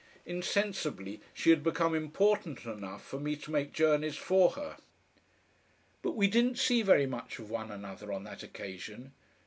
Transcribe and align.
Insensibly 0.25 1.21
she 1.31 1.51
had 1.51 1.61
become 1.61 1.93
important 1.93 2.65
enough 2.65 3.05
for 3.05 3.19
me 3.19 3.35
to 3.35 3.51
make 3.51 3.71
journeys 3.71 4.15
for 4.17 4.53
her. 4.53 4.77
But 6.01 6.13
we 6.15 6.25
didn't 6.27 6.57
see 6.57 6.81
very 6.81 7.05
much 7.05 7.37
of 7.37 7.51
one 7.51 7.69
another 7.69 8.11
on 8.11 8.23
that 8.23 8.41
occasion. 8.41 9.13